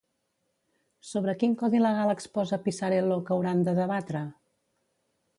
Sobre 1.09 1.35
quin 1.41 1.51
codi 1.59 1.81
legal 1.83 2.13
exposa 2.13 2.59
Pisarello 2.63 3.17
que 3.27 3.35
hauran 3.35 3.61
de 3.67 3.75
debatre? 3.81 4.23